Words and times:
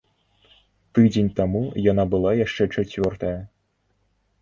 Тыдзень 0.97 1.29
таму 1.41 1.63
яна 1.91 2.07
была 2.17 2.35
яшчэ 2.45 2.63
чацвёртая. 2.75 3.39